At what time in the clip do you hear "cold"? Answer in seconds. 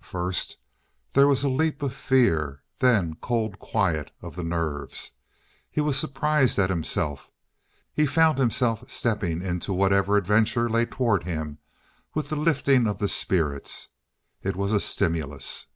3.16-3.58